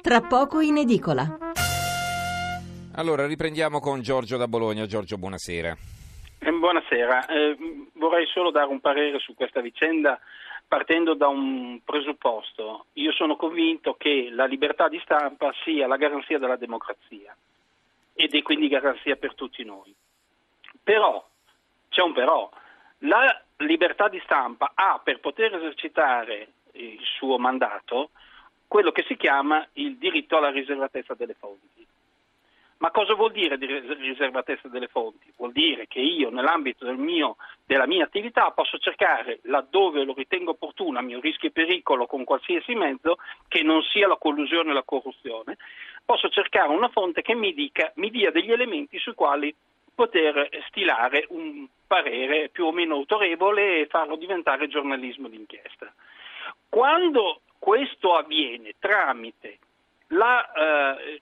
[0.00, 1.38] tra poco in edicola.
[2.94, 4.86] Allora, riprendiamo con Giorgio da Bologna.
[4.86, 5.76] Giorgio, buonasera.
[6.40, 7.56] Eh, buonasera, eh,
[7.94, 10.18] vorrei solo dare un parere su questa vicenda
[10.68, 12.86] partendo da un presupposto.
[12.94, 17.34] Io sono convinto che la libertà di stampa sia la garanzia della democrazia
[18.12, 19.94] ed è quindi garanzia per tutti noi.
[20.82, 21.26] Però,
[21.88, 22.50] c'è un però,
[22.98, 28.10] la libertà di stampa ha per poter esercitare il suo mandato
[28.68, 31.86] quello che si chiama il diritto alla riservatezza delle fonti.
[32.78, 35.32] Ma cosa vuol dire di riservatezza delle fonti?
[35.36, 40.52] Vuol dire che io nell'ambito del mio, della mia attività posso cercare, laddove lo ritengo
[40.52, 43.16] opportuno, a mio rischio e pericolo, con qualsiasi mezzo,
[43.48, 45.56] che non sia la collusione e la corruzione,
[46.04, 49.52] posso cercare una fonte che mi, dica, mi dia degli elementi sui quali
[49.92, 55.92] poter stilare un parere più o meno autorevole e farlo diventare giornalismo d'inchiesta.
[56.68, 59.58] Quando questo avviene tramite
[60.08, 61.20] la, eh,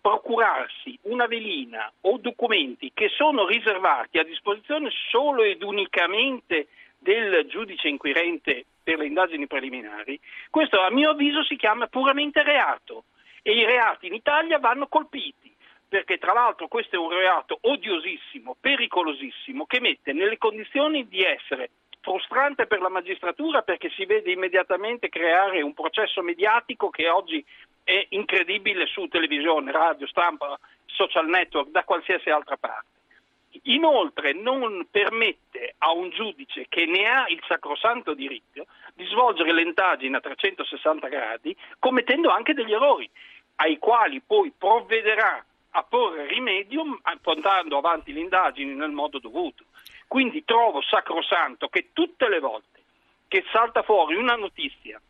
[0.00, 7.88] procurarsi una velina o documenti che sono riservati a disposizione solo ed unicamente del giudice
[7.88, 13.04] inquirente per le indagini preliminari, questo a mio avviso si chiama puramente reato
[13.42, 15.54] e i reati in Italia vanno colpiti
[15.88, 21.70] perché tra l'altro questo è un reato odiosissimo, pericolosissimo, che mette nelle condizioni di essere
[22.06, 27.44] frustrante per la magistratura perché si vede immediatamente creare un processo mediatico che oggi
[27.82, 32.94] è incredibile su televisione, radio, stampa, social network, da qualsiasi altra parte.
[33.64, 40.18] Inoltre non permette a un giudice che ne ha il sacrosanto diritto di svolgere l'indagine
[40.18, 43.10] a 360 gradi commettendo anche degli errori
[43.56, 49.64] ai quali poi provvederà a porre rimedio portando avanti le indagini nel modo dovuto.
[50.06, 52.80] Quindi trovo sacrosanto che tutte le volte
[53.28, 55.00] che salta fuori una notizia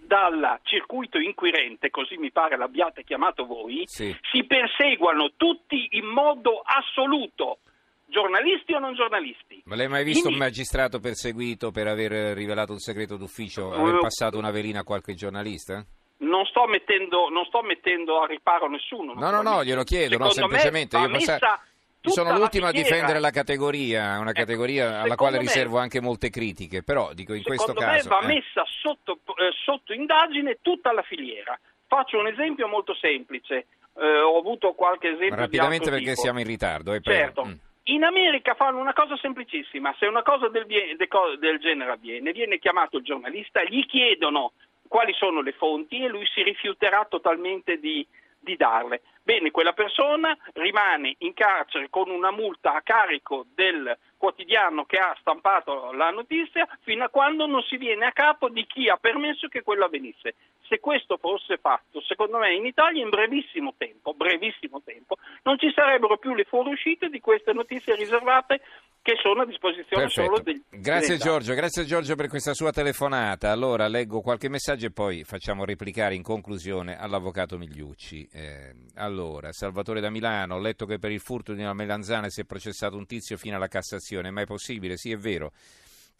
[0.00, 4.16] dal circuito inquirente, così mi pare l'abbiate chiamato voi, sì.
[4.32, 7.58] si perseguano tutti in modo assoluto,
[8.06, 9.62] giornalisti o non giornalisti.
[9.66, 10.40] Ma lei mai visto Quindi...
[10.40, 14.84] un magistrato perseguito per aver rivelato un segreto d'ufficio, aver uh, passato una velina a
[14.84, 15.84] qualche giornalista?
[16.18, 19.14] Non sto, mettendo, non sto mettendo a riparo nessuno.
[19.14, 20.98] No, no, no, glielo chiedo, no, semplicemente.
[20.98, 21.38] Io messa...
[21.38, 21.62] Passa
[22.02, 26.30] sono l'ultimo a difendere la categoria, una ecco, categoria alla quale me, riservo anche molte
[26.30, 28.02] critiche, però dico in questo caso...
[28.02, 28.34] Secondo me va eh.
[28.34, 31.58] messa sotto, eh, sotto, indagine tutta la filiera.
[31.86, 33.66] Faccio un esempio molto semplice,
[33.98, 36.20] eh, ho avuto qualche esempio Rapidamente perché tipo.
[36.20, 36.94] siamo in ritardo.
[36.94, 37.44] Eh, certo.
[37.44, 37.52] Mm.
[37.84, 42.98] In America fanno una cosa semplicissima, se una cosa del, del genere avviene, viene chiamato
[42.98, 44.52] il giornalista, gli chiedono
[44.86, 48.06] quali sono le fonti e lui si rifiuterà totalmente di,
[48.40, 49.02] di darle.
[49.22, 55.16] Bene, quella persona rimane in carcere con una multa a carico del quotidiano che ha
[55.20, 59.48] stampato la notizia fino a quando non si viene a capo di chi ha permesso
[59.48, 60.34] che quello avvenisse.
[60.70, 65.72] Se questo fosse fatto, secondo me in Italia in brevissimo tempo, brevissimo tempo, non ci
[65.74, 68.60] sarebbero più le fuoriuscite di queste notizie riservate
[69.02, 70.26] che sono a disposizione Perfetto.
[70.26, 73.50] solo degli Grazie Giorgio, grazie Giorgio per questa sua telefonata.
[73.50, 78.28] Allora leggo qualche messaggio e poi facciamo replicare in conclusione all'avvocato Migliucci.
[78.32, 82.42] Eh, allora, Salvatore da Milano, ho letto che per il furto di una melanzana si
[82.42, 84.96] è processato un tizio fino alla Cassazione, ma è possibile?
[84.96, 85.50] Sì, è vero.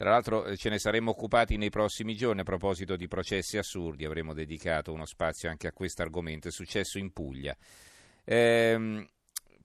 [0.00, 4.06] Tra l'altro eh, ce ne saremmo occupati nei prossimi giorni a proposito di processi assurdi,
[4.06, 7.54] avremo dedicato uno spazio anche a questo argomento, è successo in Puglia.
[8.24, 9.06] Ehm,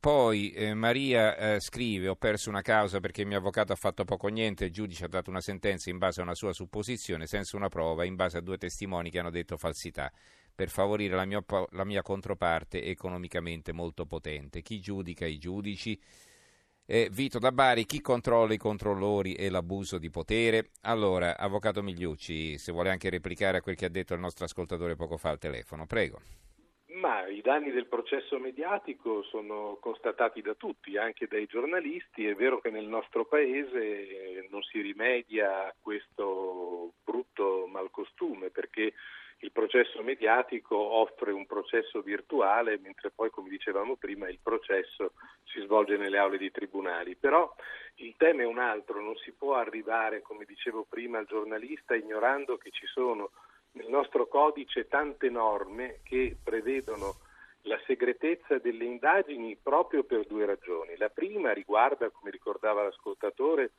[0.00, 4.02] poi eh, Maria eh, scrive: Ho perso una causa perché il mio avvocato ha fatto
[4.02, 4.64] poco niente.
[4.64, 8.04] Il giudice ha dato una sentenza in base a una sua supposizione, senza una prova,
[8.04, 10.10] in base a due testimoni che hanno detto falsità,
[10.52, 14.62] per favorire la mia, la mia controparte economicamente molto potente.
[14.62, 15.96] Chi giudica i giudici?
[16.86, 20.68] Eh, Vito da Bari, chi controlla i controllori e l'abuso di potere?
[20.82, 24.94] Allora, avvocato Migliucci, se vuole anche replicare a quel che ha detto il nostro ascoltatore
[24.94, 26.20] poco fa al telefono, prego.
[27.00, 32.26] Ma i danni del processo mediatico sono constatati da tutti, anche dai giornalisti.
[32.26, 38.92] È vero che nel nostro paese non si rimedia a questo brutto malcostume perché
[39.44, 45.12] il processo mediatico offre un processo virtuale, mentre poi, come dicevamo prima, il processo
[45.44, 47.14] si svolge nelle aule di tribunali.
[47.14, 47.54] Però
[47.96, 52.56] il tema è un altro, non si può arrivare, come dicevo prima, al giornalista ignorando
[52.56, 53.32] che ci sono
[53.72, 57.16] nel nostro codice tante norme che prevedono
[57.66, 60.96] la segretezza delle indagini proprio per due ragioni.
[60.96, 63.72] La prima riguarda, come ricordava l'ascoltatore,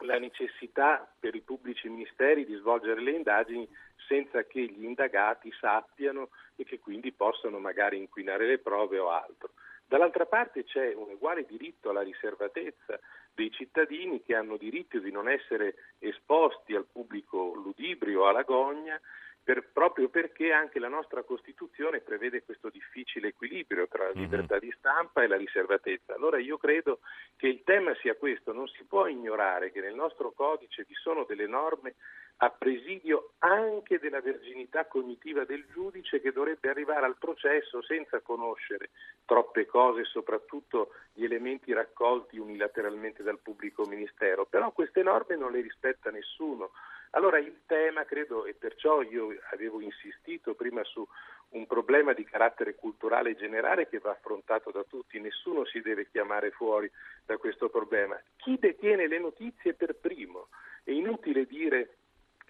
[0.00, 3.68] la necessità per i pubblici ministeri di svolgere le indagini
[4.06, 9.50] senza che gli indagati sappiano e che quindi possano magari inquinare le prove o altro.
[9.88, 12.98] Dall'altra parte c'è un uguale diritto alla riservatezza
[13.32, 19.00] dei cittadini che hanno diritto di non essere esposti al pubblico ludibrio alla gogna
[19.46, 24.20] per, proprio perché anche la nostra Costituzione prevede questo difficile equilibrio tra la mhm.
[24.22, 26.16] libertà di stampa e la riservatezza.
[26.16, 26.98] Allora io credo
[27.36, 31.22] che il tema sia questo, non si può ignorare che nel nostro codice vi sono
[31.22, 31.94] delle norme
[32.38, 38.90] a presidio anche della verginità cognitiva del giudice che dovrebbe arrivare al processo senza conoscere
[39.24, 44.44] troppe cose, soprattutto gli elementi raccolti unilateralmente dal pubblico ministero.
[44.44, 46.72] Però queste norme non le rispetta nessuno.
[47.10, 51.06] Allora il tema, credo, e perciò io avevo insistito prima su
[51.50, 56.50] un problema di carattere culturale generale che va affrontato da tutti, nessuno si deve chiamare
[56.50, 56.90] fuori
[57.24, 58.20] da questo problema.
[58.36, 60.48] Chi detiene le notizie per primo?
[60.82, 61.96] È inutile dire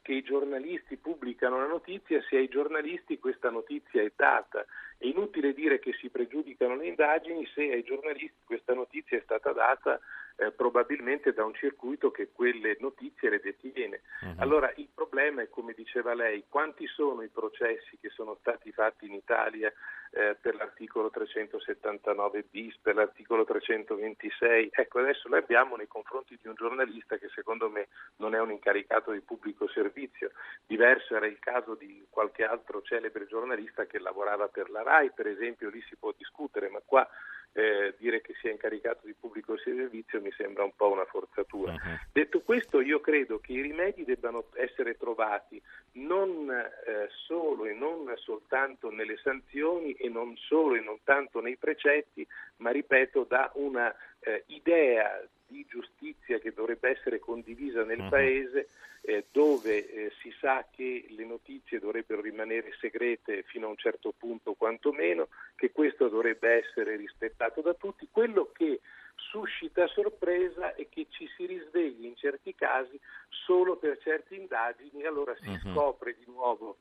[0.06, 4.64] che i giornalisti pubblicano la notizia se ai giornalisti questa notizia è data.
[4.96, 9.52] È inutile dire che si pregiudicano le indagini se ai giornalisti questa notizia è stata
[9.52, 10.00] data
[10.36, 14.02] eh, probabilmente da un circuito che quelle notizie le detiene.
[14.20, 14.34] Uh-huh.
[14.38, 19.06] Allora il problema è, come diceva lei, quanti sono i processi che sono stati fatti
[19.06, 19.72] in Italia
[20.10, 24.70] eh, per l'articolo 379 bis, per l'articolo 326?
[24.72, 28.50] Ecco, adesso noi abbiamo nei confronti di un giornalista che secondo me non è un
[28.50, 30.32] incaricato di pubblico servizio.
[30.66, 35.26] Diverso era il caso di qualche altro celebre giornalista che lavorava per la RAI, per
[35.26, 37.08] esempio, lì si può discutere, ma qua
[37.56, 41.72] eh, dire che sia incaricato di pubblico servizio mi sembra un po' una forzatura.
[41.72, 41.98] Uh-huh.
[42.12, 45.60] Detto questo, io credo che i rimedi debbano essere trovati
[45.92, 51.56] non eh, solo e non soltanto nelle sanzioni e non solo e non tanto nei
[51.56, 52.26] precetti,
[52.58, 55.18] ma ripeto da una eh, idea
[55.56, 58.08] di giustizia che dovrebbe essere condivisa nel uh-huh.
[58.10, 58.68] Paese
[59.00, 64.12] eh, dove eh, si sa che le notizie dovrebbero rimanere segrete fino a un certo
[64.16, 68.08] punto quantomeno, che questo dovrebbe essere rispettato da tutti.
[68.10, 68.80] Quello che
[69.14, 75.34] suscita sorpresa è che ci si risvegli in certi casi solo per certe indagini allora
[75.40, 75.72] si uh-huh.
[75.72, 76.76] scopre di nuovo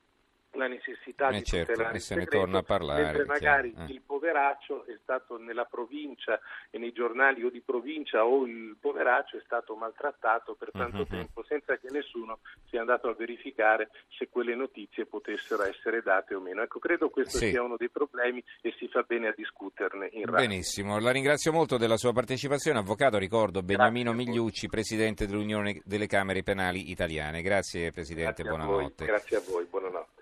[0.52, 3.92] la necessità eh di certo, tutelare se ne torna a parlare, mentre magari eh.
[3.92, 6.40] il poveraccio è stato nella provincia
[6.70, 11.06] e nei giornali o di provincia o il poveraccio è stato maltrattato per tanto uh-huh.
[11.06, 12.38] tempo senza che nessuno
[12.68, 16.62] sia andato a verificare se quelle notizie potessero essere date o meno.
[16.62, 17.50] Ecco, credo questo sì.
[17.50, 20.48] sia uno dei problemi e si fa bene a discuterne in radio.
[20.48, 22.78] Benissimo, la ringrazio molto della sua partecipazione.
[22.78, 27.42] Avvocato, ricordo Beniamino Migliucci, Presidente dell'Unione delle Camere Penali Italiane.
[27.42, 29.04] Grazie Presidente, Grazie buonanotte.
[29.04, 30.14] Grazie a voi, buonanotte.